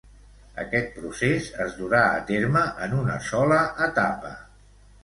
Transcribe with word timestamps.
Aquest 0.63 0.89
procés 0.95 1.51
es 1.67 1.77
durà 1.83 2.01
a 2.17 2.25
terme 2.33 2.65
en 2.87 2.99
una 3.05 3.23
sola 3.31 3.63
etapa. 3.91 4.35